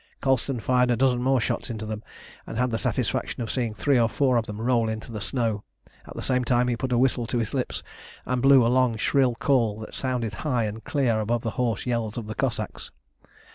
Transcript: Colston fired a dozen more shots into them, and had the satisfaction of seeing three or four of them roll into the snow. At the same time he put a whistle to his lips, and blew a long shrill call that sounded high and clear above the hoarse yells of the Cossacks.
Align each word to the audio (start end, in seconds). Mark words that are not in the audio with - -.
Colston 0.19 0.59
fired 0.59 0.89
a 0.89 0.95
dozen 0.95 1.21
more 1.21 1.39
shots 1.39 1.69
into 1.69 1.85
them, 1.85 2.01
and 2.47 2.57
had 2.57 2.71
the 2.71 2.79
satisfaction 2.79 3.43
of 3.43 3.51
seeing 3.51 3.71
three 3.71 3.99
or 3.99 4.09
four 4.09 4.35
of 4.35 4.47
them 4.47 4.59
roll 4.59 4.89
into 4.89 5.11
the 5.11 5.21
snow. 5.21 5.63
At 6.07 6.15
the 6.15 6.23
same 6.23 6.43
time 6.43 6.67
he 6.69 6.75
put 6.75 6.91
a 6.91 6.97
whistle 6.97 7.27
to 7.27 7.37
his 7.37 7.53
lips, 7.53 7.83
and 8.25 8.41
blew 8.41 8.65
a 8.65 8.73
long 8.73 8.97
shrill 8.97 9.35
call 9.35 9.79
that 9.81 9.93
sounded 9.93 10.33
high 10.41 10.63
and 10.63 10.83
clear 10.83 11.19
above 11.19 11.43
the 11.43 11.51
hoarse 11.51 11.85
yells 11.85 12.17
of 12.17 12.25
the 12.25 12.33
Cossacks. 12.33 12.89